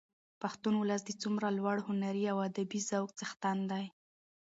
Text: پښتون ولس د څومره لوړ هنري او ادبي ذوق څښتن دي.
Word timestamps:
پښتون 0.41 0.73
ولس 0.77 1.01
د 1.05 1.11
څومره 1.21 1.47
لوړ 1.57 1.77
هنري 1.87 2.23
او 2.31 2.37
ادبي 2.47 2.79
ذوق 2.89 3.09
څښتن 3.17 3.57
دي. 3.71 3.85